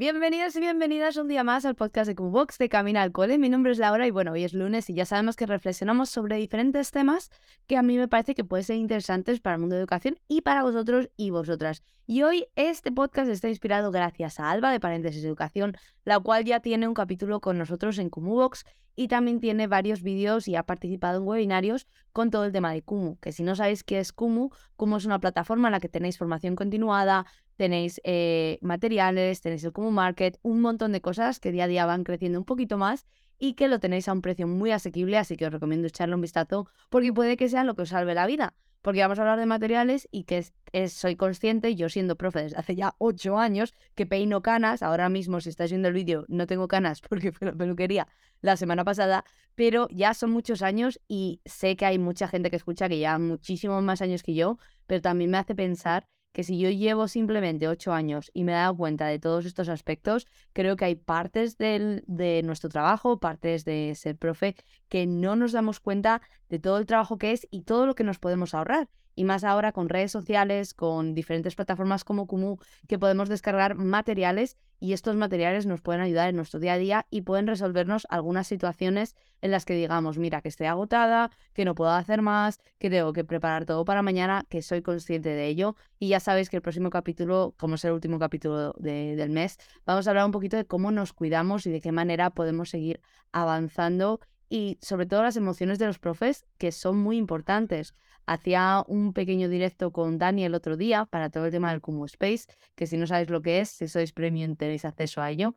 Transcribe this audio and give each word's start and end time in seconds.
Bienvenidos 0.00 0.56
y 0.56 0.60
bienvenidas 0.60 1.18
un 1.18 1.28
día 1.28 1.44
más 1.44 1.66
al 1.66 1.74
podcast 1.74 2.08
de 2.08 2.14
Cubox 2.14 2.56
de 2.56 2.70
Camina 2.70 3.02
al 3.02 3.12
Cole. 3.12 3.36
Mi 3.36 3.50
nombre 3.50 3.72
es 3.72 3.76
Laura 3.76 4.06
y 4.06 4.10
bueno, 4.10 4.32
hoy 4.32 4.44
es 4.44 4.54
lunes 4.54 4.88
y 4.88 4.94
ya 4.94 5.04
sabemos 5.04 5.36
que 5.36 5.44
reflexionamos 5.44 6.08
sobre 6.08 6.36
diferentes 6.36 6.90
temas 6.90 7.30
que 7.66 7.76
a 7.76 7.82
mí 7.82 7.98
me 7.98 8.08
parece 8.08 8.34
que 8.34 8.42
pueden 8.42 8.64
ser 8.64 8.76
interesantes 8.76 9.40
para 9.40 9.56
el 9.56 9.60
mundo 9.60 9.74
de 9.74 9.82
educación 9.82 10.18
y 10.26 10.40
para 10.40 10.62
vosotros 10.62 11.10
y 11.18 11.28
vosotras. 11.28 11.82
Y 12.06 12.22
hoy 12.22 12.46
este 12.56 12.90
podcast 12.90 13.30
está 13.30 13.50
inspirado 13.50 13.90
gracias 13.90 14.40
a 14.40 14.50
Alba 14.50 14.72
de 14.72 14.80
Paréntesis 14.80 15.22
Educación, 15.22 15.76
la 16.06 16.18
cual 16.18 16.46
ya 16.46 16.60
tiene 16.60 16.88
un 16.88 16.94
capítulo 16.94 17.42
con 17.42 17.58
nosotros 17.58 17.98
en 17.98 18.08
Cumubox 18.08 18.64
y 18.96 19.08
también 19.08 19.38
tiene 19.38 19.66
varios 19.66 20.02
vídeos 20.02 20.48
y 20.48 20.56
ha 20.56 20.62
participado 20.62 21.18
en 21.18 21.28
webinarios 21.28 21.86
con 22.12 22.30
todo 22.30 22.46
el 22.46 22.52
tema 22.52 22.72
de 22.72 22.82
Kumu, 22.82 23.16
que 23.16 23.32
si 23.32 23.42
no 23.42 23.54
sabéis 23.54 23.84
qué 23.84 23.98
es 23.98 24.12
Kumu, 24.12 24.48
Kumu 24.76 24.96
es 24.96 25.04
una 25.04 25.20
plataforma 25.20 25.68
en 25.68 25.72
la 25.72 25.80
que 25.80 25.88
tenéis 25.88 26.18
formación 26.18 26.56
continuada, 26.56 27.26
tenéis 27.60 28.00
eh, 28.04 28.56
materiales, 28.62 29.42
tenéis 29.42 29.64
el 29.64 29.72
Kumu 29.74 29.90
Market, 29.90 30.38
un 30.40 30.62
montón 30.62 30.92
de 30.92 31.02
cosas 31.02 31.40
que 31.40 31.52
día 31.52 31.64
a 31.64 31.66
día 31.66 31.84
van 31.84 32.04
creciendo 32.04 32.38
un 32.38 32.46
poquito 32.46 32.78
más 32.78 33.04
y 33.38 33.52
que 33.52 33.68
lo 33.68 33.78
tenéis 33.78 34.08
a 34.08 34.14
un 34.14 34.22
precio 34.22 34.46
muy 34.48 34.70
asequible, 34.70 35.18
así 35.18 35.36
que 35.36 35.44
os 35.44 35.52
recomiendo 35.52 35.86
echarle 35.86 36.14
un 36.14 36.22
vistazo 36.22 36.68
porque 36.88 37.12
puede 37.12 37.36
que 37.36 37.50
sea 37.50 37.64
lo 37.64 37.74
que 37.74 37.82
os 37.82 37.90
salve 37.90 38.14
la 38.14 38.26
vida. 38.26 38.54
Porque 38.80 39.02
vamos 39.02 39.18
a 39.18 39.22
hablar 39.22 39.38
de 39.38 39.44
materiales 39.44 40.08
y 40.10 40.24
que 40.24 40.42
soy 40.88 41.16
consciente, 41.16 41.76
yo 41.76 41.90
siendo 41.90 42.16
profe 42.16 42.44
desde 42.44 42.56
hace 42.56 42.76
ya 42.76 42.94
ocho 42.96 43.38
años, 43.38 43.74
que 43.94 44.06
peino 44.06 44.40
canas. 44.40 44.82
Ahora 44.82 45.10
mismo, 45.10 45.42
si 45.42 45.50
estáis 45.50 45.70
viendo 45.70 45.88
el 45.88 45.92
vídeo, 45.92 46.24
no 46.28 46.46
tengo 46.46 46.66
canas 46.66 47.02
porque 47.06 47.30
fue 47.30 47.48
la 47.48 47.52
peluquería 47.52 48.08
la 48.40 48.56
semana 48.56 48.84
pasada, 48.84 49.22
pero 49.54 49.86
ya 49.90 50.14
son 50.14 50.30
muchos 50.30 50.62
años 50.62 50.98
y 51.08 51.42
sé 51.44 51.76
que 51.76 51.84
hay 51.84 51.98
mucha 51.98 52.26
gente 52.26 52.48
que 52.48 52.56
escucha 52.56 52.88
que 52.88 52.98
ya 52.98 53.18
muchísimos 53.18 53.82
más 53.82 54.00
años 54.00 54.22
que 54.22 54.32
yo, 54.32 54.56
pero 54.86 55.02
también 55.02 55.30
me 55.30 55.36
hace 55.36 55.54
pensar 55.54 56.06
que 56.32 56.44
si 56.44 56.58
yo 56.58 56.70
llevo 56.70 57.08
simplemente 57.08 57.68
ocho 57.68 57.92
años 57.92 58.30
y 58.34 58.44
me 58.44 58.52
he 58.52 58.54
dado 58.54 58.76
cuenta 58.76 59.06
de 59.06 59.18
todos 59.18 59.46
estos 59.46 59.68
aspectos, 59.68 60.26
creo 60.52 60.76
que 60.76 60.84
hay 60.84 60.94
partes 60.94 61.58
del, 61.58 62.04
de 62.06 62.42
nuestro 62.42 62.68
trabajo, 62.68 63.18
partes 63.18 63.64
de 63.64 63.94
ser 63.94 64.16
profe, 64.16 64.54
que 64.88 65.06
no 65.06 65.36
nos 65.36 65.52
damos 65.52 65.80
cuenta 65.80 66.22
de 66.48 66.58
todo 66.58 66.78
el 66.78 66.86
trabajo 66.86 67.18
que 67.18 67.32
es 67.32 67.46
y 67.50 67.62
todo 67.62 67.86
lo 67.86 67.94
que 67.94 68.04
nos 68.04 68.18
podemos 68.18 68.54
ahorrar 68.54 68.88
y 69.14 69.24
más 69.24 69.44
ahora 69.44 69.72
con 69.72 69.88
redes 69.88 70.12
sociales, 70.12 70.74
con 70.74 71.14
diferentes 71.14 71.54
plataformas 71.54 72.04
como 72.04 72.26
Kumu, 72.26 72.56
que 72.88 72.98
podemos 72.98 73.28
descargar 73.28 73.74
materiales 73.74 74.56
y 74.80 74.94
estos 74.94 75.14
materiales 75.14 75.66
nos 75.66 75.82
pueden 75.82 76.00
ayudar 76.00 76.30
en 76.30 76.36
nuestro 76.36 76.58
día 76.58 76.72
a 76.72 76.78
día 76.78 77.06
y 77.10 77.20
pueden 77.20 77.46
resolvernos 77.46 78.06
algunas 78.08 78.46
situaciones 78.46 79.14
en 79.42 79.50
las 79.50 79.64
que 79.64 79.74
digamos, 79.74 80.18
mira, 80.18 80.40
que 80.40 80.48
estoy 80.48 80.66
agotada, 80.66 81.30
que 81.52 81.64
no 81.64 81.74
puedo 81.74 81.90
hacer 81.90 82.22
más, 82.22 82.58
que 82.78 82.88
tengo 82.88 83.12
que 83.12 83.24
preparar 83.24 83.66
todo 83.66 83.84
para 83.84 84.02
mañana, 84.02 84.46
que 84.48 84.62
soy 84.62 84.80
consciente 84.82 85.28
de 85.28 85.46
ello. 85.46 85.76
Y 85.98 86.08
ya 86.08 86.20
sabéis 86.20 86.48
que 86.48 86.56
el 86.56 86.62
próximo 86.62 86.90
capítulo, 86.90 87.54
como 87.58 87.74
es 87.74 87.84
el 87.84 87.92
último 87.92 88.18
capítulo 88.18 88.72
del 88.78 89.30
mes, 89.30 89.58
vamos 89.84 90.06
a 90.06 90.10
hablar 90.10 90.24
un 90.24 90.32
poquito 90.32 90.56
de 90.56 90.64
cómo 90.64 90.90
nos 90.90 91.12
cuidamos 91.12 91.66
y 91.66 91.70
de 91.70 91.80
qué 91.80 91.92
manera 91.92 92.30
podemos 92.30 92.70
seguir 92.70 93.00
avanzando 93.32 94.20
y 94.50 94.78
sobre 94.82 95.06
todo 95.06 95.22
las 95.22 95.36
emociones 95.36 95.78
de 95.78 95.86
los 95.86 95.98
profes, 95.98 96.44
que 96.58 96.72
son 96.72 96.98
muy 96.98 97.16
importantes. 97.16 97.94
Hacía 98.26 98.84
un 98.86 99.14
pequeño 99.14 99.48
directo 99.48 99.92
con 99.92 100.18
Dani 100.18 100.44
el 100.44 100.54
otro 100.54 100.76
día 100.76 101.06
para 101.06 101.30
todo 101.30 101.46
el 101.46 101.52
tema 101.52 101.70
del 101.70 101.80
Kumu 101.80 102.04
Space, 102.04 102.46
que 102.74 102.86
si 102.86 102.98
no 102.98 103.06
sabéis 103.06 103.30
lo 103.30 103.40
que 103.40 103.60
es, 103.60 103.70
si 103.70 103.88
sois 103.88 104.12
premium 104.12 104.56
tenéis 104.56 104.84
acceso 104.84 105.22
a 105.22 105.30
ello, 105.30 105.54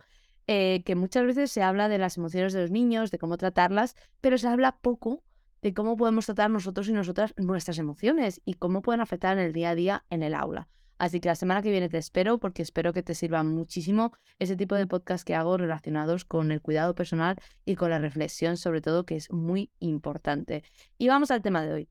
eh, 0.47 0.83
que 0.85 0.95
muchas 0.95 1.25
veces 1.25 1.51
se 1.51 1.63
habla 1.63 1.89
de 1.89 1.97
las 1.97 2.17
emociones 2.17 2.53
de 2.53 2.61
los 2.61 2.71
niños, 2.71 3.11
de 3.11 3.17
cómo 3.17 3.37
tratarlas, 3.37 3.95
pero 4.21 4.37
se 4.37 4.47
habla 4.47 4.77
poco 4.79 5.23
de 5.61 5.73
cómo 5.73 5.97
podemos 5.97 6.25
tratar 6.25 6.51
nosotros 6.51 6.87
y 6.89 6.93
nosotras 6.93 7.33
nuestras 7.37 7.79
emociones 7.79 8.41
y 8.45 8.55
cómo 8.55 8.81
pueden 8.81 9.01
afectar 9.01 9.37
en 9.37 9.45
el 9.45 9.53
día 9.53 9.71
a 9.71 9.75
día 9.75 10.05
en 10.09 10.21
el 10.21 10.35
aula. 10.35 10.67
Así 11.03 11.19
que 11.19 11.27
la 11.27 11.35
semana 11.35 11.61
que 11.61 11.69
viene 11.69 11.89
te 11.89 11.97
espero 11.97 12.37
porque 12.37 12.61
espero 12.61 12.93
que 12.93 13.03
te 13.03 13.13
sirva 13.13 13.43
muchísimo 13.43 14.13
ese 14.39 14.55
tipo 14.55 14.73
de 14.75 14.87
podcast 14.87 15.27
que 15.27 15.35
hago 15.35 15.57
relacionados 15.57 16.23
con 16.23 16.49
el 16.49 16.61
cuidado 16.61 16.95
personal 16.95 17.35
y 17.65 17.75
con 17.75 17.89
la 17.89 17.99
reflexión 17.99 18.55
sobre 18.55 18.79
todo 18.79 19.05
que 19.05 19.17
es 19.17 19.29
muy 19.29 19.69
importante. 19.79 20.63
Y 20.97 21.09
vamos 21.09 21.29
al 21.29 21.41
tema 21.41 21.61
de 21.61 21.73
hoy, 21.73 21.89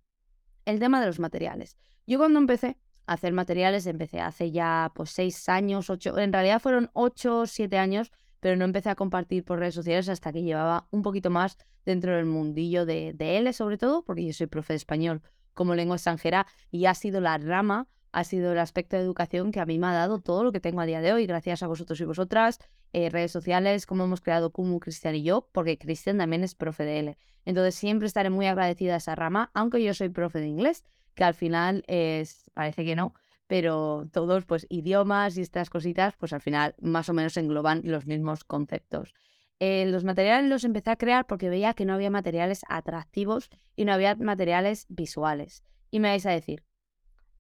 el 0.65 0.79
tema 0.79 0.99
de 0.99 1.09
los 1.09 1.21
materiales. 1.21 1.77
Yo 2.07 2.17
cuando 2.17 2.39
empecé 2.39 2.79
a 3.05 3.13
hacer 3.13 3.35
materiales, 3.35 3.85
empecé 3.85 4.19
hace 4.19 4.51
ya 4.51 4.91
pues 4.95 5.11
seis 5.11 5.47
años, 5.51 5.91
ocho, 5.91 6.17
en 6.17 6.33
realidad 6.33 6.59
fueron 6.59 6.89
ocho, 6.95 7.45
siete 7.45 7.77
años, 7.77 8.13
pero 8.41 8.57
no 8.57 8.65
empecé 8.65 8.89
a 8.89 8.95
compartir 8.95 9.45
por 9.45 9.59
redes 9.59 9.75
sociales 9.75 10.09
hasta 10.09 10.33
que 10.33 10.43
llevaba 10.43 10.89
un 10.91 11.03
poquito 11.03 11.29
más 11.29 11.59
dentro 11.85 12.17
del 12.17 12.25
mundillo 12.25 12.87
de, 12.87 13.13
de 13.13 13.37
L 13.37 13.53
sobre 13.53 13.77
todo, 13.77 14.07
porque 14.07 14.25
yo 14.25 14.33
soy 14.33 14.47
profe 14.47 14.73
de 14.73 14.79
español 14.79 15.21
como 15.53 15.75
lengua 15.75 15.97
extranjera 15.97 16.47
y 16.71 16.87
ha 16.87 16.95
sido 16.95 17.21
la 17.21 17.37
rama 17.37 17.89
ha 18.13 18.25
sido 18.25 18.53
el 18.53 18.59
aspecto 18.59 18.97
de 18.97 19.03
educación 19.03 19.53
que 19.53 19.61
a 19.61 19.67
mí 19.67 19.79
me 19.79 19.87
ha 19.89 19.93
dado 19.93 20.21
todo 20.21 20.45
lo 20.45 20.53
que 20.53 20.61
tengo 20.61 20.81
a 20.81 20.87
día 20.87 21.01
de 21.01 21.13
hoy, 21.13 21.27
gracias 21.27 21.63
a 21.63 21.67
vosotros 21.67 22.01
y 22.01 22.05
vosotras, 22.05 22.59
eh, 22.93 23.09
redes 23.11 23.33
sociales, 23.33 23.87
como 23.87 24.05
hemos 24.05 24.21
creado 24.21 24.51
Kumu, 24.51 24.79
Cristian 24.81 25.15
y 25.15 25.23
yo, 25.23 25.49
porque 25.53 25.79
Cristian 25.79 26.19
también 26.19 26.45
es 26.45 26.55
profe 26.55 26.85
de 26.85 26.99
L. 26.99 27.19
Entonces 27.45 27.75
siempre 27.75 28.07
estaré 28.07 28.31
muy 28.31 28.47
agradecida 28.47 28.95
a 28.95 28.99
esa 28.99 29.15
rama, 29.15 29.51
aunque 29.55 29.83
yo 29.83 29.95
soy 29.95 30.11
profe 30.11 30.41
de 30.41 30.49
inglés, 30.49 30.85
que 31.15 31.25
al 31.25 31.35
final 31.35 31.85
es, 31.89 32.51
parece 32.55 32.85
que 32.85 32.95
no, 32.95 33.15
pero 33.47 34.09
todos, 34.13 34.45
pues 34.45 34.67
idiomas 34.69 35.37
y 35.37 35.41
estas 35.41 35.71
cositas, 35.71 36.15
pues 36.17 36.33
al 36.33 36.41
final 36.41 36.75
más 36.81 37.09
o 37.09 37.15
menos 37.15 37.37
engloban 37.37 37.83
los 37.85 38.07
mismos 38.07 38.45
conceptos. 38.45 39.15
Eh, 39.59 39.87
los 39.87 40.05
materiales 40.05 40.51
los 40.51 40.65
empecé 40.65 40.91
a 40.91 40.97
crear 40.97 41.27
porque 41.27 41.49
veía 41.49 41.75
que 41.75 41.85
no 41.85 41.95
había 41.95 42.11
materiales 42.11 42.63
atractivos 42.69 43.49
y 43.77 43.85
no 43.85 43.93
había 43.93 44.17
materiales 44.17 44.87
visuales. 44.89 45.63
Y 45.91 46.01
me 46.01 46.09
vais 46.09 46.27
a 46.27 46.31
decir, 46.31 46.65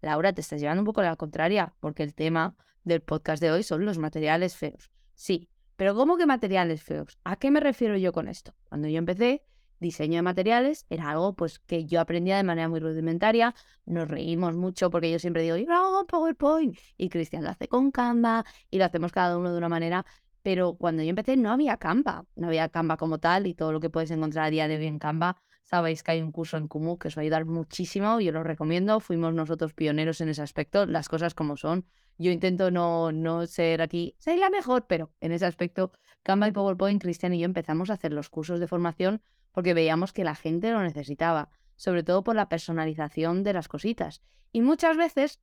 Laura, 0.03 0.33
te 0.33 0.41
estás 0.41 0.61
llevando 0.61 0.83
un 0.83 0.87
poco 0.87 1.01
a 1.01 1.05
la 1.05 1.17
contraria, 1.17 1.75
porque 1.81 2.03
el 2.03 2.13
tema 2.13 2.57
del 2.83 3.01
podcast 3.01 3.41
de 3.41 3.53
hoy 3.53 3.63
son 3.63 3.85
los 3.85 3.99
materiales 3.99 4.57
feos. 4.57 4.91
Sí, 5.15 5.49
pero 5.77 5.95
¿cómo 5.95 6.17
que 6.17 6.27
materiales 6.27 6.83
feos? 6.83 7.19
¿A 7.25 7.37
qué 7.37 7.53
me 7.53 7.61
refiero 7.61 7.97
yo 7.97 8.13
con 8.13 8.27
esto? 8.27 8.53
Cuando 8.69 8.89
yo 8.89 8.99
empecé, 8.99 9.45
diseño 9.79 10.17
de 10.17 10.23
materiales 10.23 10.87
era 10.91 11.11
algo 11.11 11.35
pues 11.35 11.61
que 11.61 11.87
yo 11.87 12.01
aprendía 12.01 12.37
de 12.37 12.43
manera 12.43 12.69
muy 12.69 12.81
rudimentaria, 12.81 13.55
nos 13.87 14.09
reímos 14.09 14.57
mucho 14.57 14.91
porque 14.91 15.11
yo 15.11 15.21
siempre 15.21 15.43
digo, 15.43 15.57
yo 15.57 15.73
hago 15.73 16.05
PowerPoint 16.07 16.77
y 16.97 17.09
Cristian 17.09 17.45
lo 17.45 17.51
hace 17.51 17.69
con 17.69 17.93
Canva 17.93 18.45
y 18.71 18.79
lo 18.79 18.85
hacemos 18.85 19.13
cada 19.13 19.39
uno 19.39 19.53
de 19.53 19.59
una 19.59 19.69
manera, 19.69 20.05
pero 20.43 20.75
cuando 20.75 21.05
yo 21.05 21.11
empecé 21.11 21.37
no 21.37 21.53
había 21.53 21.77
Canva, 21.77 22.27
no 22.35 22.49
había 22.49 22.69
Canva 22.69 22.97
como 22.97 23.19
tal 23.19 23.47
y 23.47 23.55
todo 23.55 23.71
lo 23.73 23.79
que 23.79 23.91
puedes 23.91 24.11
encontrar 24.11 24.47
a 24.47 24.51
día 24.51 24.67
de 24.67 24.77
hoy 24.79 24.87
en 24.87 24.99
Canva 24.99 25.37
Sabéis 25.73 26.03
que 26.03 26.11
hay 26.11 26.21
un 26.21 26.33
curso 26.33 26.59
en 26.59 26.69
Kumu 26.69 26.99
que 26.99 27.09
os 27.09 27.17
va 27.17 27.21
a 27.21 27.23
ayudar 27.23 27.47
muchísimo, 27.47 28.21
yo 28.21 28.31
lo 28.31 28.43
recomiendo, 28.43 29.01
fuimos 29.01 29.33
nosotros 29.33 29.73
pioneros 29.73 30.21
en 30.21 30.29
ese 30.29 30.43
aspecto, 30.43 30.85
las 30.85 31.09
cosas 31.09 31.33
como 31.33 31.57
son. 31.57 31.87
Yo 32.19 32.31
intento 32.31 32.71
no, 32.71 33.11
no 33.11 33.47
ser 33.47 33.81
aquí, 33.81 34.15
soy 34.19 34.37
la 34.37 34.51
mejor, 34.51 34.87
pero 34.87 35.15
en 35.23 35.33
ese 35.33 35.47
aspecto, 35.47 35.91
Canva 36.23 36.49
y 36.49 36.53
PowerPoint, 36.53 37.01
Cristian 37.01 37.33
y 37.33 37.39
yo 37.39 37.47
empezamos 37.47 37.89
a 37.89 37.95
hacer 37.95 38.13
los 38.13 38.29
cursos 38.29 38.61
de 38.61 38.67
formación 38.67 39.23
porque 39.51 39.73
veíamos 39.73 40.13
que 40.13 40.25
la 40.25 40.35
gente 40.35 40.71
lo 40.73 40.83
necesitaba, 40.83 41.49
sobre 41.77 42.03
todo 42.03 42.23
por 42.23 42.37
la 42.37 42.51
personalización 42.51 43.43
de 43.43 43.55
las 43.55 43.69
cositas. 43.69 44.21
Y 44.53 44.61
muchas 44.61 44.99
veces 44.99 45.41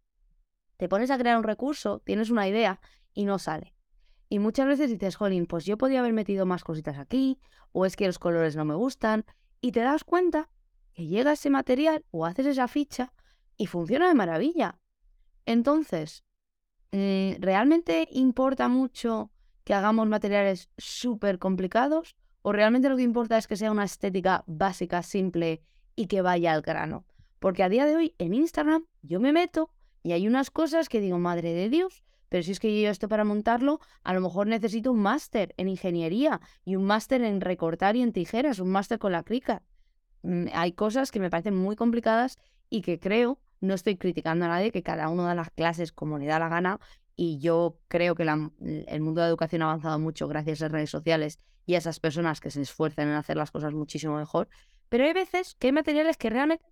te 0.77 0.87
pones 0.87 1.09
a 1.09 1.17
crear 1.17 1.37
un 1.37 1.43
recurso, 1.43 2.03
tienes 2.05 2.29
una 2.29 2.47
idea 2.47 2.81
y 3.15 3.25
no 3.25 3.39
sale. 3.39 3.73
Y 4.29 4.37
muchas 4.37 4.67
veces 4.67 4.91
dices, 4.91 5.15
jolín, 5.15 5.47
pues 5.47 5.65
yo 5.65 5.75
podía 5.79 6.01
haber 6.01 6.13
metido 6.13 6.45
más 6.45 6.63
cositas 6.63 6.99
aquí, 6.99 7.39
o 7.71 7.87
es 7.87 7.95
que 7.95 8.05
los 8.05 8.19
colores 8.19 8.55
no 8.55 8.63
me 8.63 8.75
gustan, 8.75 9.25
y 9.61 9.71
te 9.71 9.81
das 9.81 10.03
cuenta 10.03 10.49
que 10.93 11.07
llega 11.07 11.33
ese 11.33 11.49
material 11.49 12.05
o 12.11 12.25
haces 12.25 12.45
esa 12.45 12.67
ficha 12.67 13.13
y 13.57 13.67
funciona 13.67 14.07
de 14.07 14.15
maravilla. 14.15 14.79
Entonces, 15.45 16.23
eh, 16.91 17.37
¿realmente 17.39 18.07
importa 18.11 18.67
mucho 18.67 19.31
que 19.63 19.73
hagamos 19.73 20.07
materiales 20.07 20.69
súper 20.77 21.39
complicados? 21.39 22.15
¿O 22.41 22.51
realmente 22.51 22.89
lo 22.89 22.97
que 22.97 23.03
importa 23.03 23.37
es 23.37 23.47
que 23.47 23.57
sea 23.57 23.71
una 23.71 23.83
estética 23.83 24.43
básica, 24.47 25.03
simple 25.03 25.61
y 25.95 26.07
que 26.07 26.21
vaya 26.21 26.53
al 26.53 26.61
grano? 26.61 27.05
Porque 27.39 27.63
a 27.63 27.69
día 27.69 27.85
de 27.85 27.95
hoy 27.95 28.15
en 28.17 28.33
Instagram 28.33 28.85
yo 29.01 29.19
me 29.19 29.33
meto 29.33 29.71
y 30.03 30.13
hay 30.13 30.27
unas 30.27 30.51
cosas 30.51 30.89
que 30.89 31.01
digo, 31.01 31.19
madre 31.19 31.53
de 31.53 31.69
Dios, 31.69 32.03
pero 32.29 32.43
si 32.43 32.51
es 32.51 32.59
que 32.59 32.81
yo 32.81 32.89
esto 32.89 33.09
para 33.09 33.23
montarlo, 33.23 33.79
a 34.03 34.13
lo 34.13 34.21
mejor 34.21 34.47
necesito 34.47 34.91
un 34.91 35.01
máster 35.01 35.53
en 35.57 35.67
ingeniería 35.67 36.39
y 36.63 36.75
un 36.75 36.85
máster 36.85 37.21
en 37.23 37.41
recortar 37.41 37.95
y 37.95 38.01
en 38.01 38.13
tijeras, 38.13 38.59
un 38.59 38.69
máster 38.69 38.99
con 38.99 39.11
la 39.11 39.23
crica. 39.23 39.63
Mm, 40.21 40.45
hay 40.53 40.73
cosas 40.73 41.11
que 41.11 41.19
me 41.19 41.29
parecen 41.29 41.55
muy 41.55 41.75
complicadas 41.75 42.37
y 42.69 42.81
que 42.81 42.99
creo, 42.99 43.39
no 43.61 43.73
estoy 43.73 43.97
criticando 43.97 44.45
a 44.45 44.49
nadie, 44.49 44.71
que 44.71 44.83
cada 44.83 45.09
uno 45.09 45.23
da 45.23 45.35
las 45.35 45.49
clases 45.49 45.91
como 45.91 46.17
le 46.17 46.27
da 46.27 46.39
la 46.39 46.49
gana 46.49 46.79
y 47.15 47.39
yo 47.39 47.77
creo 47.89 48.15
que 48.15 48.23
el 48.23 49.01
mundo 49.01 49.19
de 49.19 49.25
la 49.25 49.29
educación 49.29 49.61
ha 49.61 49.65
avanzado 49.65 49.99
mucho 49.99 50.27
gracias 50.27 50.61
a 50.61 50.65
las 50.65 50.71
redes 50.71 50.89
sociales 50.89 51.39
y 51.65 51.75
a 51.75 51.79
esas 51.79 51.99
personas 51.99 52.39
que 52.39 52.49
se 52.49 52.61
esfuerzan 52.61 53.09
en 53.09 53.15
hacer 53.15 53.35
las 53.35 53.51
cosas 53.51 53.73
muchísimo 53.73 54.15
mejor. 54.17 54.47
Pero 54.87 55.03
hay 55.03 55.13
veces 55.13 55.55
que 55.59 55.67
hay 55.67 55.73
materiales 55.73 56.15
que 56.15 56.29
realmente 56.29 56.65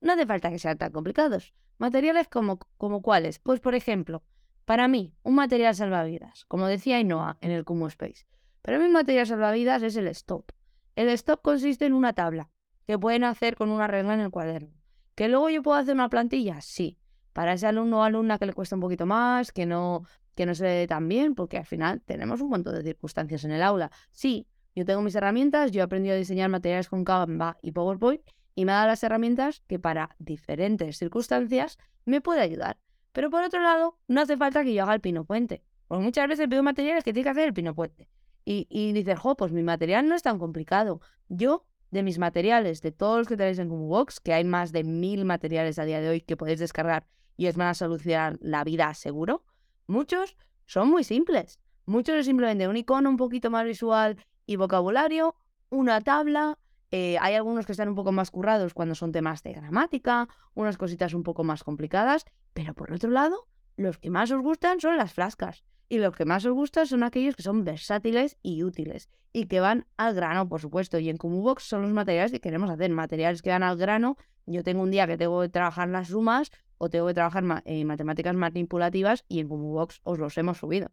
no 0.00 0.12
hace 0.12 0.26
falta 0.26 0.50
que 0.50 0.58
sean 0.58 0.78
tan 0.78 0.90
complicados. 0.90 1.54
Materiales 1.78 2.28
como, 2.28 2.58
como 2.76 3.02
cuáles. 3.02 3.38
Pues, 3.38 3.60
por 3.60 3.74
ejemplo, 3.74 4.22
para 4.64 4.88
mí, 4.88 5.14
un 5.22 5.34
material 5.34 5.74
salvavidas, 5.74 6.44
como 6.46 6.66
decía 6.66 7.00
Inoa 7.00 7.36
en 7.40 7.50
el 7.50 7.64
Kumo 7.64 7.86
Space. 7.88 8.26
Para 8.62 8.78
mí, 8.78 8.88
material 8.88 9.26
salvavidas 9.26 9.82
es 9.82 9.96
el 9.96 10.08
stop. 10.08 10.52
El 10.96 11.08
stop 11.10 11.42
consiste 11.42 11.84
en 11.84 11.92
una 11.92 12.14
tabla 12.14 12.50
que 12.86 12.98
pueden 12.98 13.24
hacer 13.24 13.56
con 13.56 13.70
una 13.70 13.86
regla 13.86 14.14
en 14.14 14.20
el 14.20 14.30
cuaderno. 14.30 14.72
¿Que 15.14 15.28
luego 15.28 15.50
yo 15.50 15.62
puedo 15.62 15.78
hacer 15.78 15.94
una 15.94 16.08
plantilla? 16.08 16.60
Sí. 16.60 16.98
Para 17.32 17.52
ese 17.52 17.66
alumno 17.66 18.00
o 18.00 18.02
alumna 18.02 18.38
que 18.38 18.46
le 18.46 18.52
cuesta 18.52 18.76
un 18.76 18.80
poquito 18.80 19.06
más, 19.06 19.52
que 19.52 19.66
no, 19.66 20.04
que 20.34 20.46
no 20.46 20.54
se 20.54 20.64
ve 20.64 20.86
tan 20.86 21.08
bien, 21.08 21.34
porque 21.34 21.58
al 21.58 21.66
final 21.66 22.00
tenemos 22.02 22.40
un 22.40 22.48
montón 22.48 22.74
de 22.74 22.82
circunstancias 22.82 23.44
en 23.44 23.50
el 23.50 23.62
aula. 23.62 23.90
Sí, 24.12 24.46
yo 24.74 24.84
tengo 24.84 25.02
mis 25.02 25.14
herramientas, 25.14 25.70
yo 25.70 25.80
he 25.80 25.84
aprendido 25.84 26.14
a 26.14 26.18
diseñar 26.18 26.48
materiales 26.48 26.88
con 26.88 27.04
Canva 27.04 27.58
y 27.60 27.72
PowerPoint 27.72 28.22
y 28.54 28.64
me 28.64 28.72
ha 28.72 28.76
dado 28.76 28.88
las 28.88 29.02
herramientas 29.02 29.62
que 29.66 29.78
para 29.78 30.16
diferentes 30.18 30.98
circunstancias 30.98 31.78
me 32.04 32.20
puede 32.20 32.40
ayudar. 32.40 32.78
Pero 33.14 33.30
por 33.30 33.44
otro 33.44 33.62
lado, 33.62 33.96
no 34.08 34.22
hace 34.22 34.36
falta 34.36 34.64
que 34.64 34.74
yo 34.74 34.82
haga 34.82 34.92
el 34.92 35.00
pino 35.00 35.24
puente. 35.24 35.62
Porque 35.86 36.02
muchas 36.02 36.26
veces 36.26 36.48
pido 36.48 36.64
materiales 36.64 37.04
que 37.04 37.12
tiene 37.12 37.22
que 37.22 37.30
hacer 37.30 37.44
el 37.44 37.54
pino 37.54 37.72
puente. 37.72 38.08
Y, 38.44 38.66
y 38.68 38.92
dices, 38.92 39.16
jo, 39.20 39.36
pues 39.36 39.52
mi 39.52 39.62
material 39.62 40.08
no 40.08 40.16
es 40.16 40.22
tan 40.22 40.40
complicado. 40.40 41.00
Yo, 41.28 41.64
de 41.92 42.02
mis 42.02 42.18
materiales, 42.18 42.82
de 42.82 42.90
todos 42.90 43.18
los 43.18 43.28
que 43.28 43.36
tenéis 43.36 43.60
en 43.60 43.68
Box, 43.68 44.18
que 44.18 44.32
hay 44.32 44.42
más 44.42 44.72
de 44.72 44.82
mil 44.82 45.24
materiales 45.24 45.78
a 45.78 45.84
día 45.84 46.00
de 46.00 46.08
hoy 46.08 46.20
que 46.22 46.36
podéis 46.36 46.58
descargar 46.58 47.06
y 47.36 47.46
os 47.46 47.54
van 47.54 47.68
a 47.68 47.74
solucionar 47.74 48.36
la 48.40 48.64
vida 48.64 48.92
seguro, 48.94 49.44
muchos 49.86 50.36
son 50.66 50.90
muy 50.90 51.04
simples. 51.04 51.60
Muchos 51.86 52.16
es 52.16 52.26
simplemente 52.26 52.66
un 52.66 52.76
icono 52.76 53.08
un 53.08 53.16
poquito 53.16 53.48
más 53.48 53.64
visual 53.64 54.16
y 54.44 54.56
vocabulario, 54.56 55.36
una 55.70 56.00
tabla, 56.00 56.58
eh, 56.96 57.18
hay 57.20 57.34
algunos 57.34 57.66
que 57.66 57.72
están 57.72 57.88
un 57.88 57.96
poco 57.96 58.12
más 58.12 58.30
currados 58.30 58.72
cuando 58.72 58.94
son 58.94 59.10
temas 59.10 59.42
de 59.42 59.52
gramática, 59.52 60.28
unas 60.54 60.78
cositas 60.78 61.12
un 61.12 61.24
poco 61.24 61.42
más 61.42 61.64
complicadas, 61.64 62.24
pero 62.52 62.72
por 62.72 62.92
otro 62.92 63.10
lado, 63.10 63.48
los 63.76 63.98
que 63.98 64.10
más 64.10 64.30
os 64.30 64.40
gustan 64.40 64.78
son 64.78 64.96
las 64.96 65.12
flascas. 65.12 65.64
Y 65.88 65.98
los 65.98 66.14
que 66.14 66.24
más 66.24 66.44
os 66.44 66.52
gustan 66.52 66.86
son 66.86 67.02
aquellos 67.02 67.34
que 67.34 67.42
son 67.42 67.64
versátiles 67.64 68.38
y 68.42 68.62
útiles. 68.62 69.08
Y 69.32 69.46
que 69.46 69.58
van 69.58 69.88
al 69.96 70.14
grano, 70.14 70.48
por 70.48 70.60
supuesto. 70.60 71.00
Y 71.00 71.08
en 71.08 71.16
Box 71.20 71.64
son 71.64 71.82
los 71.82 71.90
materiales 71.90 72.30
que 72.30 72.38
queremos 72.38 72.70
hacer. 72.70 72.92
Materiales 72.92 73.42
que 73.42 73.50
van 73.50 73.64
al 73.64 73.76
grano. 73.76 74.16
Yo 74.46 74.62
tengo 74.62 74.80
un 74.80 74.92
día 74.92 75.08
que 75.08 75.18
tengo 75.18 75.40
que 75.40 75.48
trabajar 75.48 75.88
las 75.88 76.08
sumas 76.08 76.52
o 76.78 76.90
tengo 76.90 77.08
que 77.08 77.14
trabajar 77.14 77.42
eh, 77.64 77.84
matemáticas 77.84 78.36
manipulativas 78.36 79.24
y 79.26 79.40
en 79.40 79.48
Box 79.48 80.00
os 80.04 80.20
los 80.20 80.38
hemos 80.38 80.58
subido. 80.58 80.92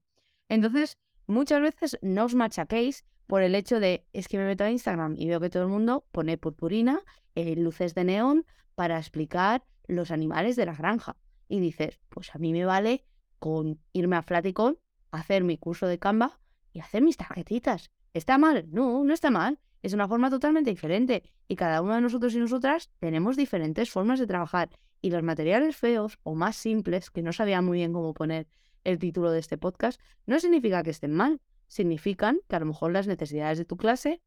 Entonces, 0.50 0.98
muchas 1.32 1.62
veces 1.62 1.98
no 2.02 2.26
os 2.26 2.36
machaquéis 2.36 3.06
por 3.26 3.42
el 3.42 3.56
hecho 3.56 3.80
de, 3.80 4.06
es 4.14 4.28
que 4.28 4.38
me 4.38 4.46
meto 4.46 4.64
a 4.64 4.70
Instagram 4.70 5.16
y 5.18 5.28
veo 5.28 5.40
que 5.40 5.50
todo 5.50 5.64
el 5.64 5.70
mundo 5.70 6.06
pone 6.12 6.38
purpurina, 6.38 7.02
eh, 7.36 7.56
luces 7.56 7.96
de 7.96 8.04
neón 8.04 8.46
para 8.76 8.98
explicar 8.98 9.64
los 9.88 10.12
animales 10.12 10.56
de 10.56 10.66
la 10.66 10.76
granja. 10.76 11.16
Y 11.48 11.60
dices, 11.60 12.00
pues 12.10 12.36
a 12.36 12.40
mí 12.40 12.52
me 12.54 12.66
vale 12.66 13.06
con 13.40 13.80
irme 13.94 14.18
a 14.18 14.22
Flaticon, 14.22 14.78
hacer 15.12 15.44
mi 15.44 15.58
curso 15.58 15.88
de 15.88 15.98
Canva 15.98 16.40
y 16.74 16.80
hacer 16.80 17.02
mis 17.02 17.18
tarjetitas. 17.18 17.90
¿Está 18.14 18.38
mal? 18.38 18.68
No, 18.72 19.04
no 19.04 19.14
está 19.14 19.32
mal. 19.32 19.60
Es 19.82 19.94
una 19.94 20.08
forma 20.08 20.30
totalmente 20.30 20.70
diferente 20.70 21.24
y 21.48 21.56
cada 21.56 21.82
uno 21.82 21.96
de 21.96 22.02
nosotros 22.02 22.36
y 22.36 22.40
nosotras 22.40 22.92
tenemos 23.00 23.36
diferentes 23.36 23.90
formas 23.90 24.20
de 24.20 24.28
trabajar 24.28 24.70
y 25.02 25.10
los 25.10 25.24
materiales 25.24 25.76
feos 25.76 26.20
o 26.24 26.36
más 26.36 26.56
simples, 26.56 27.10
que 27.10 27.24
no 27.24 27.34
sabía 27.34 27.62
muy 27.62 27.80
bien 27.80 27.94
cómo 27.94 28.14
poner 28.14 28.48
el 28.84 29.00
título 29.00 29.32
de 29.32 29.40
este 29.40 29.58
podcast, 29.58 30.00
no 30.26 30.40
significa 30.40 30.84
que 30.84 30.90
estén 30.90 31.14
mal, 31.14 31.42
significan 31.68 32.40
que 32.48 32.56
a 32.56 32.60
lo 32.60 32.66
mejor 32.66 32.92
las 32.92 33.08
necesidades 33.08 33.58
de 33.58 33.66
tu 33.66 33.78
clase 33.78 34.22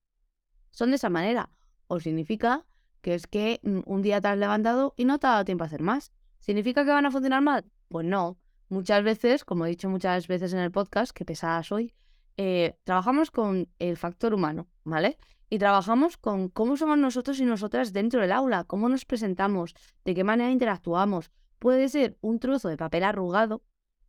son 0.71 0.91
de 0.91 0.97
esa 0.97 1.11
manera. 1.11 1.51
O 1.87 2.01
significa 2.01 2.65
que 3.01 3.15
es 3.15 3.27
que 3.27 3.61
mm, 3.63 3.81
un 3.85 4.03
día 4.03 4.21
te 4.21 4.29
has 4.29 4.39
levantado 4.39 4.95
y 4.97 5.05
no 5.05 5.19
te 5.19 5.27
ha 5.27 5.31
dado 5.31 5.45
tiempo 5.45 5.65
a 5.65 5.67
hacer 5.67 5.83
más. 5.83 6.11
¿Significa 6.41 6.85
que 6.85 6.91
van 6.91 7.07
a 7.07 7.11
funcionar 7.11 7.43
mal? 7.43 7.65
Pues 7.89 8.07
no. 8.07 8.39
Muchas 8.71 9.05
veces, 9.05 9.45
como 9.45 9.67
he 9.67 9.69
dicho 9.69 9.91
muchas 9.91 10.27
veces 10.27 10.53
en 10.55 10.61
el 10.61 10.71
podcast, 10.71 11.13
que 11.13 11.25
pesada 11.25 11.63
soy, 11.63 11.95
eh, 12.37 12.77
trabajamos 12.85 13.31
con 13.31 13.69
el 13.79 13.97
factor 13.97 14.35
humano, 14.35 14.67
¿vale? 14.85 15.19
Y 15.51 15.59
trabajamos 15.59 16.17
con 16.17 16.49
cómo 16.49 16.77
somos 16.77 16.99
nosotros 16.99 17.39
y 17.41 17.45
nosotras 17.45 17.93
dentro 17.93 18.21
del 18.21 18.33
aula, 18.33 18.65
cómo 18.65 18.89
nos 18.89 19.05
presentamos, 19.05 19.75
de 20.05 20.15
qué 20.15 20.25
manera 20.25 20.51
interactuamos. 20.51 21.31
Puede 21.59 21.89
ser 21.89 22.17
un 22.23 22.41
trozo 22.41 22.69
de 22.69 22.77
papel 22.77 23.05
arrugado 23.05 23.63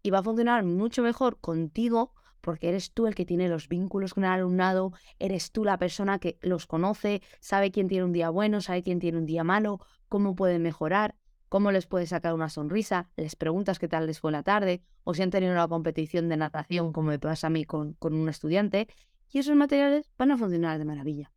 y 0.06 0.12
va 0.12 0.20
a 0.20 0.24
funcionar 0.24 0.64
mucho 0.64 1.02
mejor 1.02 1.40
contigo 1.40 2.14
porque 2.40 2.70
eres 2.70 2.92
tú 2.92 3.08
el 3.08 3.16
que 3.16 3.26
tiene 3.26 3.50
los 3.50 3.68
vínculos 3.68 4.14
con 4.14 4.24
el 4.24 4.30
alumnado, 4.30 4.94
eres 5.18 5.52
tú 5.52 5.64
la 5.64 5.80
persona 5.80 6.20
que 6.20 6.38
los 6.44 6.68
conoce, 6.68 7.24
sabe 7.40 7.72
quién 7.72 7.88
tiene 7.88 8.06
un 8.06 8.12
día 8.12 8.30
bueno, 8.30 8.62
sabe 8.62 8.84
quién 8.84 9.00
tiene 9.00 9.18
un 9.18 9.26
día 9.26 9.44
malo, 9.44 9.80
cómo 10.08 10.36
pueden 10.36 10.62
mejorar, 10.62 11.16
cómo 11.50 11.72
les 11.72 11.88
puedes 11.88 12.10
sacar 12.10 12.36
una 12.36 12.50
sonrisa, 12.50 13.10
les 13.18 13.36
preguntas 13.36 13.80
qué 13.80 13.88
tal 13.88 14.06
les 14.06 14.20
fue 14.20 14.32
la 14.32 14.44
tarde, 14.44 14.84
o 15.06 15.16
si 15.16 15.24
han 15.24 15.32
tenido 15.32 15.52
una 15.52 15.68
competición 15.68 16.30
de 16.30 16.38
natación, 16.38 16.94
como 16.94 17.10
me 17.10 17.18
pasa 17.18 17.48
a 17.48 17.50
mí 17.50 17.66
con, 17.66 17.94
con 17.94 18.14
un 18.14 18.30
estudiante, 18.30 18.88
y 19.32 19.40
esos 19.40 19.56
materiales 19.56 20.12
van 20.20 20.30
a 20.30 20.38
funcionar 20.38 20.78
de 20.78 20.86
maravilla. 20.86 21.32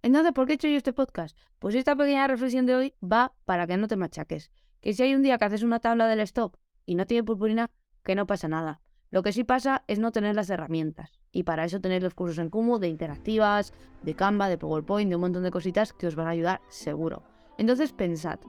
Entonces, 0.00 0.32
¿por 0.32 0.46
qué 0.46 0.52
he 0.52 0.56
hecho 0.56 0.68
yo 0.68 0.78
este 0.78 0.94
podcast? 0.94 1.36
Pues 1.58 1.74
esta 1.74 1.94
pequeña 1.94 2.26
reflexión 2.26 2.64
de 2.64 2.74
hoy 2.74 2.94
va 3.02 3.34
para 3.44 3.66
que 3.66 3.76
no 3.76 3.86
te 3.86 3.96
machaques. 3.96 4.50
Que 4.80 4.94
si 4.94 5.02
hay 5.02 5.14
un 5.14 5.22
día 5.22 5.36
que 5.36 5.44
haces 5.44 5.62
una 5.62 5.80
tabla 5.80 6.06
del 6.06 6.20
stop 6.20 6.56
y 6.86 6.94
no 6.94 7.06
tiene 7.06 7.22
purpurina, 7.22 7.70
que 8.04 8.14
no 8.14 8.26
pasa 8.26 8.48
nada. 8.48 8.80
Lo 9.10 9.22
que 9.22 9.32
sí 9.32 9.44
pasa 9.44 9.84
es 9.86 9.98
no 9.98 10.12
tener 10.12 10.34
las 10.34 10.50
herramientas. 10.50 11.20
Y 11.32 11.44
para 11.44 11.64
eso 11.64 11.80
tener 11.80 12.02
los 12.02 12.14
cursos 12.14 12.38
en 12.38 12.50
Kumu 12.50 12.78
de 12.78 12.88
interactivas, 12.88 13.72
de 14.02 14.14
Canva, 14.14 14.48
de 14.48 14.58
PowerPoint, 14.58 15.08
de 15.08 15.16
un 15.16 15.22
montón 15.22 15.42
de 15.42 15.50
cositas 15.50 15.92
que 15.92 16.06
os 16.06 16.16
van 16.16 16.26
a 16.26 16.30
ayudar 16.30 16.60
seguro. 16.68 17.22
Entonces 17.56 17.92
pensad, 17.92 18.40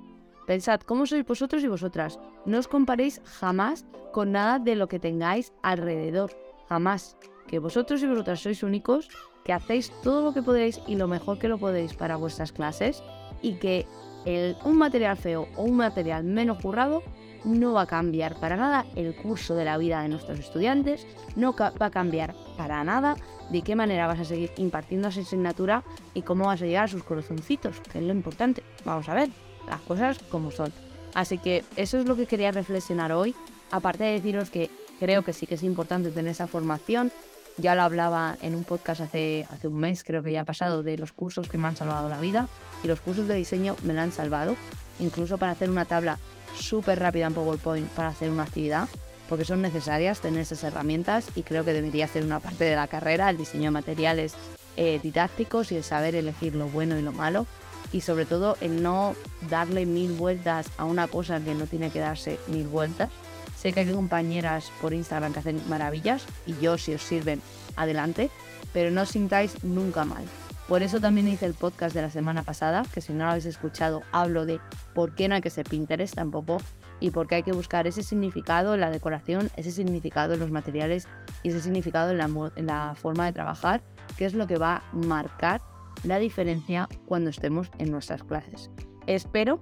pensad 0.47 0.81
cómo 0.81 1.05
sois 1.05 1.25
vosotros 1.25 1.63
y 1.63 1.67
vosotras. 1.67 2.19
No 2.45 2.57
os 2.57 2.67
comparéis 2.67 3.21
jamás 3.25 3.85
con 4.11 4.31
nada 4.31 4.59
de 4.59 4.75
lo 4.75 4.87
que 4.87 4.99
tengáis 4.99 5.53
alrededor. 5.61 6.31
Jamás. 6.67 7.15
Que 7.47 7.59
vosotros 7.59 8.01
y 8.01 8.07
vosotras 8.07 8.39
sois 8.39 8.63
únicos, 8.63 9.07
que 9.43 9.53
hacéis 9.53 9.91
todo 10.01 10.23
lo 10.23 10.33
que 10.33 10.41
podéis 10.41 10.81
y 10.87 10.95
lo 10.95 11.07
mejor 11.07 11.37
que 11.37 11.47
lo 11.47 11.59
podéis 11.59 11.93
para 11.93 12.15
vuestras 12.15 12.51
clases 12.51 13.03
y 13.43 13.53
que 13.59 13.85
el, 14.25 14.57
un 14.65 14.79
material 14.79 15.15
feo 15.15 15.47
o 15.55 15.63
un 15.63 15.77
material 15.77 16.23
menos 16.23 16.59
currado 16.59 17.03
no 17.45 17.73
va 17.73 17.83
a 17.83 17.87
cambiar 17.87 18.35
para 18.39 18.57
nada 18.57 18.85
el 18.95 19.15
curso 19.15 19.55
de 19.55 19.65
la 19.65 19.77
vida 19.77 20.01
de 20.01 20.09
nuestros 20.09 20.39
estudiantes, 20.39 21.05
no 21.35 21.55
va 21.55 21.73
a 21.79 21.89
cambiar 21.89 22.35
para 22.57 22.83
nada 22.83 23.15
de 23.49 23.61
qué 23.61 23.75
manera 23.75 24.07
vas 24.07 24.19
a 24.19 24.25
seguir 24.25 24.51
impartiendo 24.57 25.07
esa 25.07 25.21
asignatura 25.21 25.83
y 26.13 26.23
cómo 26.23 26.47
vas 26.47 26.61
a 26.61 26.65
llegar 26.65 26.85
a 26.85 26.87
sus 26.87 27.03
corazoncitos, 27.03 27.79
que 27.91 27.99
es 27.99 28.03
lo 28.03 28.11
importante. 28.11 28.63
Vamos 28.83 29.07
a 29.09 29.13
ver 29.13 29.29
las 29.67 29.81
cosas 29.81 30.19
como 30.29 30.51
son. 30.51 30.73
Así 31.13 31.37
que 31.37 31.63
eso 31.75 31.97
es 31.97 32.05
lo 32.05 32.15
que 32.15 32.25
quería 32.25 32.51
reflexionar 32.51 33.11
hoy, 33.11 33.35
aparte 33.71 34.03
de 34.03 34.11
deciros 34.13 34.49
que 34.49 34.69
creo 34.99 35.23
que 35.23 35.33
sí 35.33 35.47
que 35.47 35.55
es 35.55 35.63
importante 35.63 36.11
tener 36.11 36.31
esa 36.31 36.47
formación. 36.47 37.11
Ya 37.57 37.73
lo 37.73 37.83
hablaba 37.83 38.35
en 38.41 38.53
un 38.53 38.65
podcast 38.65 38.99
hace, 38.99 39.47
hace 39.49 39.69
un 39.69 39.77
mes, 39.77 40.03
creo 40.03 40.21
que 40.21 40.33
ya 40.33 40.41
ha 40.41 40.45
pasado, 40.45 40.83
de 40.83 40.97
los 40.97 41.13
cursos 41.13 41.47
que 41.47 41.57
me 41.57 41.69
han 41.69 41.77
salvado 41.77 42.09
la 42.09 42.19
vida. 42.19 42.49
Y 42.83 42.87
los 42.87 42.99
cursos 42.99 43.29
de 43.29 43.35
diseño 43.35 43.77
me 43.83 43.93
la 43.93 44.03
han 44.03 44.11
salvado. 44.11 44.55
Incluso 44.99 45.37
para 45.37 45.53
hacer 45.53 45.69
una 45.69 45.85
tabla 45.85 46.19
súper 46.55 46.99
rápida 46.99 47.27
en 47.27 47.33
PowerPoint 47.33 47.87
para 47.89 48.09
hacer 48.09 48.29
una 48.29 48.43
actividad, 48.43 48.87
porque 49.29 49.45
son 49.45 49.61
necesarias 49.61 50.21
tener 50.21 50.41
esas 50.41 50.63
herramientas 50.63 51.27
y 51.35 51.43
creo 51.43 51.65
que 51.65 51.73
debería 51.73 52.07
ser 52.07 52.23
una 52.23 52.39
parte 52.39 52.63
de 52.63 52.75
la 52.75 52.87
carrera, 52.87 53.29
el 53.29 53.37
diseño 53.37 53.65
de 53.65 53.71
materiales 53.71 54.33
eh, 54.77 54.99
didácticos 55.01 55.71
y 55.71 55.77
el 55.77 55.83
saber 55.83 56.15
elegir 56.15 56.55
lo 56.55 56.67
bueno 56.67 56.97
y 56.97 57.01
lo 57.01 57.11
malo 57.11 57.45
y 57.91 58.01
sobre 58.01 58.25
todo 58.25 58.57
el 58.61 58.83
no 58.83 59.15
darle 59.49 59.85
mil 59.85 60.13
vueltas 60.13 60.67
a 60.77 60.85
una 60.85 61.07
cosa 61.07 61.39
que 61.39 61.55
no 61.55 61.65
tiene 61.65 61.91
que 61.91 61.99
darse 61.99 62.39
mil 62.47 62.67
vueltas. 62.67 63.09
Sé 63.57 63.73
que 63.73 63.81
hay 63.81 63.91
compañeras 63.91 64.71
por 64.81 64.93
Instagram 64.93 65.33
que 65.33 65.39
hacen 65.39 65.61
maravillas 65.69 66.25
y 66.45 66.55
yo 66.59 66.77
si 66.77 66.93
os 66.93 67.01
sirven 67.01 67.41
adelante, 67.75 68.29
pero 68.73 68.91
no 68.91 69.05
sintáis 69.05 69.63
nunca 69.63 70.03
mal. 70.03 70.25
Por 70.67 70.81
eso 70.81 70.99
también 70.99 71.27
hice 71.27 71.45
el 71.45 71.53
podcast 71.53 71.93
de 71.93 72.01
la 72.01 72.09
semana 72.09 72.41
pasada, 72.41 72.83
que 72.91 72.99
si 72.99 73.13
no 73.13 73.25
lo 73.25 73.31
habéis 73.31 73.45
escuchado, 73.45 74.01
hablo 74.11 74.47
de 74.47 74.59
por 74.95 75.13
qué 75.13 75.27
no 75.27 75.35
hay 75.35 75.41
que 75.41 75.51
ser 75.51 75.69
Pinterest 75.69 76.15
tampoco 76.15 76.57
y 76.99 77.11
por 77.11 77.27
qué 77.27 77.35
hay 77.35 77.43
que 77.43 77.51
buscar 77.51 77.85
ese 77.85 78.01
significado 78.01 78.73
en 78.73 78.81
la 78.81 78.89
decoración, 78.89 79.51
ese 79.57 79.71
significado 79.71 80.33
en 80.33 80.39
los 80.39 80.49
materiales 80.49 81.07
y 81.43 81.49
ese 81.49 81.61
significado 81.61 82.11
en 82.11 82.17
la, 82.17 82.51
en 82.55 82.65
la 82.65 82.95
forma 82.95 83.25
de 83.25 83.33
trabajar, 83.33 83.83
que 84.17 84.25
es 84.25 84.33
lo 84.33 84.47
que 84.47 84.57
va 84.57 84.77
a 84.77 84.95
marcar 84.95 85.61
la 86.03 86.17
diferencia 86.17 86.89
cuando 87.05 87.29
estemos 87.29 87.69
en 87.77 87.91
nuestras 87.91 88.23
clases. 88.23 88.71
Espero 89.05 89.59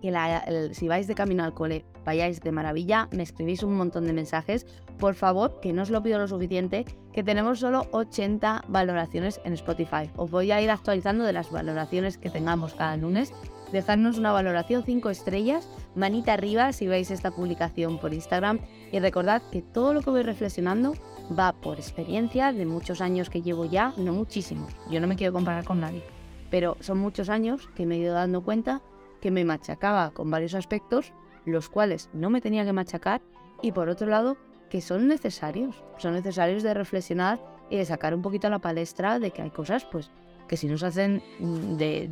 que 0.00 0.70
si 0.72 0.88
vais 0.88 1.06
de 1.06 1.14
camino 1.14 1.44
al 1.44 1.54
cole 1.54 1.84
vayáis 2.04 2.40
de 2.40 2.52
maravilla, 2.52 3.08
me 3.12 3.22
escribís 3.22 3.62
un 3.62 3.74
montón 3.74 4.06
de 4.06 4.12
mensajes. 4.12 4.66
Por 4.98 5.14
favor, 5.14 5.60
que 5.60 5.72
no 5.72 5.82
os 5.82 5.90
lo 5.90 6.02
pido 6.02 6.18
lo 6.18 6.28
suficiente, 6.28 6.84
que 7.12 7.22
tenemos 7.22 7.60
solo 7.60 7.86
80 7.92 8.64
valoraciones 8.68 9.40
en 9.44 9.52
Spotify. 9.54 10.10
Os 10.16 10.30
voy 10.30 10.50
a 10.52 10.60
ir 10.60 10.70
actualizando 10.70 11.24
de 11.24 11.32
las 11.32 11.50
valoraciones 11.50 12.18
que 12.18 12.30
tengamos 12.30 12.74
cada 12.74 12.96
lunes, 12.96 13.32
dejadnos 13.72 14.18
una 14.18 14.32
valoración 14.32 14.82
5 14.84 15.10
estrellas, 15.10 15.68
manita 15.94 16.32
arriba 16.32 16.72
si 16.72 16.86
veis 16.86 17.10
esta 17.10 17.30
publicación 17.30 17.98
por 17.98 18.12
Instagram 18.12 18.60
y 18.92 18.98
recordad 18.98 19.42
que 19.50 19.62
todo 19.62 19.94
lo 19.94 20.02
que 20.02 20.10
voy 20.10 20.22
reflexionando 20.22 20.94
va 21.38 21.52
por 21.52 21.78
experiencia 21.78 22.52
de 22.52 22.66
muchos 22.66 23.00
años 23.00 23.30
que 23.30 23.42
llevo 23.42 23.64
ya, 23.64 23.94
no 23.96 24.12
muchísimos, 24.12 24.72
yo 24.90 25.00
no 25.00 25.06
me 25.06 25.16
quiero 25.16 25.32
comparar 25.32 25.64
con 25.64 25.80
nadie, 25.80 26.02
pero 26.50 26.76
son 26.80 26.98
muchos 26.98 27.28
años 27.28 27.68
que 27.76 27.86
me 27.86 27.96
he 27.96 27.98
ido 27.98 28.14
dando 28.14 28.42
cuenta 28.42 28.82
que 29.20 29.30
me 29.30 29.44
machacaba 29.44 30.10
con 30.10 30.30
varios 30.30 30.54
aspectos, 30.54 31.12
los 31.44 31.68
cuales 31.68 32.10
no 32.12 32.30
me 32.30 32.40
tenía 32.40 32.64
que 32.64 32.72
machacar 32.72 33.22
y 33.62 33.72
por 33.72 33.88
otro 33.88 34.06
lado 34.06 34.36
que 34.70 34.80
son 34.80 35.08
necesarios, 35.08 35.82
son 35.98 36.14
necesarios 36.14 36.62
de 36.62 36.74
reflexionar 36.74 37.40
y 37.70 37.76
de 37.76 37.84
sacar 37.84 38.14
un 38.14 38.22
poquito 38.22 38.46
a 38.46 38.50
la 38.50 38.58
palestra 38.58 39.18
de 39.18 39.30
que 39.30 39.42
hay 39.42 39.50
cosas 39.50 39.84
pues 39.84 40.10
que 40.48 40.56
si 40.56 40.66
no 40.66 40.78
se 40.78 40.86
hacen 40.86 41.22
mm, 41.38 41.76
de 41.76 42.10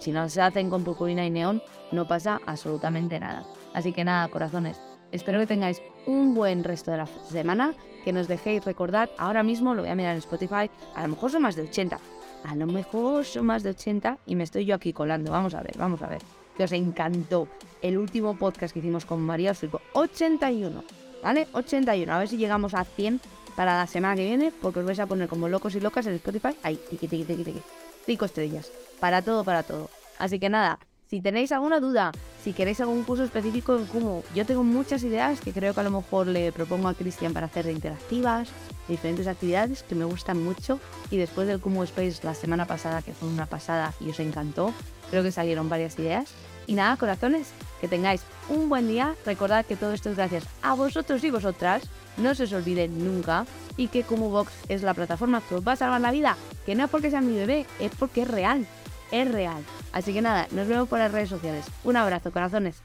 si 0.00 0.12
no 0.12 0.28
se 0.28 0.40
hacen 0.40 0.70
con 0.70 0.84
purpurina 0.84 1.24
y 1.26 1.30
neón 1.30 1.62
no 1.92 2.06
pasa 2.06 2.40
absolutamente 2.46 3.18
nada. 3.18 3.44
Así 3.74 3.92
que 3.92 4.04
nada, 4.04 4.28
corazones, 4.28 4.80
espero 5.12 5.40
que 5.40 5.46
tengáis 5.46 5.82
un 6.06 6.34
buen 6.34 6.64
resto 6.64 6.90
de 6.90 6.98
la 6.98 7.06
semana, 7.06 7.74
que 8.04 8.12
nos 8.12 8.28
dejéis 8.28 8.64
recordar, 8.64 9.10
ahora 9.18 9.42
mismo 9.42 9.74
lo 9.74 9.82
voy 9.82 9.90
a 9.90 9.94
mirar 9.94 10.12
en 10.12 10.18
Spotify, 10.18 10.70
a 10.94 11.02
lo 11.02 11.08
mejor 11.08 11.30
son 11.30 11.42
más 11.42 11.56
de 11.56 11.62
80, 11.62 11.98
a 12.44 12.54
lo 12.54 12.66
mejor 12.66 13.24
son 13.24 13.46
más 13.46 13.62
de 13.62 13.70
80 13.70 14.18
y 14.26 14.36
me 14.36 14.44
estoy 14.44 14.64
yo 14.64 14.74
aquí 14.74 14.92
colando, 14.92 15.32
vamos 15.32 15.54
a 15.54 15.62
ver, 15.62 15.76
vamos 15.76 16.02
a 16.02 16.06
ver, 16.06 16.22
os 16.64 16.72
encantó 16.72 17.48
el 17.82 17.98
último 17.98 18.36
podcast 18.36 18.72
que 18.72 18.80
hicimos 18.80 19.04
con 19.04 19.20
María, 19.20 19.52
os 19.52 19.60
81, 19.92 20.84
¿vale? 21.22 21.48
81, 21.52 22.12
a 22.12 22.18
ver 22.18 22.28
si 22.28 22.36
llegamos 22.36 22.74
a 22.74 22.84
100 22.84 23.20
para 23.56 23.76
la 23.76 23.86
semana 23.86 24.16
que 24.16 24.24
viene, 24.24 24.52
porque 24.52 24.80
os 24.80 24.86
vais 24.86 25.00
a 25.00 25.06
poner 25.06 25.28
como 25.28 25.48
locos 25.48 25.74
y 25.74 25.80
locas 25.80 26.06
en 26.06 26.14
Spotify. 26.14 26.56
Ahí, 26.62 26.78
tiqui, 26.88 27.08
tiqui, 27.08 27.24
tiqui, 27.24 27.44
tiqui. 27.44 27.62
Cinco 28.06 28.24
estrellas. 28.24 28.70
Para 29.00 29.22
todo, 29.22 29.44
para 29.44 29.62
todo. 29.62 29.90
Así 30.18 30.38
que 30.38 30.48
nada, 30.48 30.78
si 31.10 31.20
tenéis 31.20 31.50
alguna 31.50 31.80
duda, 31.80 32.12
si 32.44 32.52
queréis 32.52 32.80
algún 32.80 33.02
curso 33.02 33.24
específico 33.24 33.76
en 33.76 33.84
Kumu, 33.86 34.22
yo 34.32 34.46
tengo 34.46 34.62
muchas 34.62 35.02
ideas 35.02 35.40
que 35.40 35.52
creo 35.52 35.74
que 35.74 35.80
a 35.80 35.82
lo 35.82 35.90
mejor 35.90 36.28
le 36.28 36.52
propongo 36.52 36.86
a 36.86 36.94
Cristian 36.94 37.32
para 37.32 37.46
hacer 37.46 37.64
de 37.64 37.72
interactivas, 37.72 38.48
diferentes 38.86 39.26
actividades 39.26 39.82
que 39.82 39.96
me 39.96 40.04
gustan 40.04 40.40
mucho. 40.40 40.78
Y 41.10 41.16
después 41.16 41.48
del 41.48 41.58
Kumu 41.58 41.82
Space 41.82 42.20
la 42.22 42.34
semana 42.34 42.64
pasada, 42.64 43.02
que 43.02 43.12
fue 43.12 43.28
una 43.28 43.46
pasada 43.46 43.92
y 43.98 44.10
os 44.10 44.20
encantó, 44.20 44.72
creo 45.10 45.24
que 45.24 45.32
salieron 45.32 45.68
varias 45.68 45.98
ideas. 45.98 46.30
Y 46.68 46.74
nada, 46.74 46.96
corazones, 46.96 47.48
que 47.80 47.88
tengáis 47.88 48.22
un 48.48 48.68
buen 48.68 48.86
día. 48.86 49.16
Recordad 49.26 49.66
que 49.66 49.74
todo 49.74 49.92
esto 49.92 50.10
es 50.10 50.16
gracias 50.16 50.44
a 50.62 50.74
vosotros 50.74 51.24
y 51.24 51.30
vosotras 51.32 51.82
no 52.18 52.36
se 52.36 52.44
os 52.44 52.52
olvide 52.52 52.86
nunca 52.86 53.46
y 53.76 53.88
que 53.88 54.04
como 54.04 54.30
Box 54.30 54.52
es 54.68 54.82
la 54.82 54.94
plataforma 54.94 55.40
que 55.40 55.56
os 55.56 55.66
va 55.66 55.72
a 55.72 55.76
salvar 55.76 56.00
la 56.00 56.12
vida, 56.12 56.36
que 56.66 56.76
no 56.76 56.84
es 56.84 56.90
porque 56.90 57.10
sea 57.10 57.20
mi 57.20 57.34
bebé, 57.34 57.66
es 57.80 57.90
porque 57.98 58.22
es 58.22 58.28
real, 58.28 58.66
es 59.12 59.30
real. 59.30 59.64
Así 59.92 60.12
que 60.12 60.22
nada, 60.22 60.46
nos 60.52 60.68
vemos 60.68 60.88
por 60.88 60.98
las 60.98 61.12
redes 61.12 61.28
sociales. 61.28 61.66
Un 61.84 61.96
abrazo, 61.96 62.32
corazones. 62.32 62.82